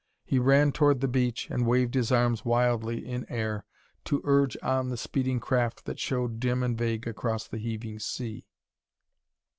[0.25, 3.65] He ran toward the beach and waved his arms wildly in air
[4.05, 8.47] to urge on the speeding craft that showed dim and vague across the heaving sea.